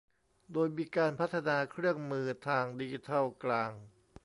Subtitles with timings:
[0.53, 3.71] โดยมีการพัฒนาเครื่องมือทางดิจิทัลกลาง